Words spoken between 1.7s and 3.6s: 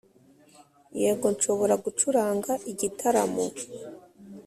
gucuranga igitaramo